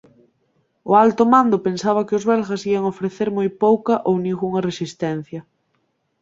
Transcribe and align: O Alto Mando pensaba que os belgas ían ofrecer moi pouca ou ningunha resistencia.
O 0.89 0.91
Alto 1.05 1.23
Mando 1.33 1.57
pensaba 1.67 2.05
que 2.07 2.17
os 2.19 2.27
belgas 2.31 2.61
ían 2.71 2.83
ofrecer 2.93 3.29
moi 3.37 3.49
pouca 3.63 3.95
ou 4.09 4.15
ningunha 4.25 4.65
resistencia. 4.69 5.41